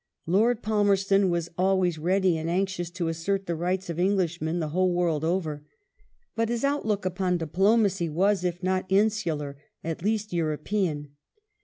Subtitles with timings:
[0.25, 4.69] Lord Palmei ston was always ready and anxious to assert the rights of Englishmen the
[4.69, 5.63] whole world over.
[6.35, 11.09] But his outlook upon diplomacy was, if not insular, at least European.